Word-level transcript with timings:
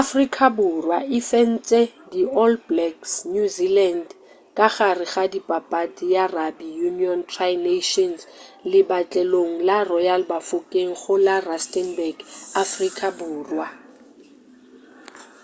afrika 0.00 0.44
borwa 0.56 0.98
e 1.16 1.18
fentše 1.30 1.80
di 2.12 2.22
all 2.42 2.54
blacks 2.68 3.12
new 3.32 3.46
zealand 3.56 4.06
ka 4.56 4.66
gare 4.76 5.04
ga 5.12 5.24
papadi 5.48 6.04
ya 6.14 6.24
rugby 6.36 6.68
union 6.90 7.18
tri 7.32 7.52
nations 7.70 8.20
lepatlelong 8.70 9.52
la 9.68 9.78
royal 9.92 10.22
bafokeng 10.30 10.92
go 11.00 11.14
la 11.26 11.36
rustenburg 11.48 12.16
afrika 12.62 13.06
borwa 13.18 13.66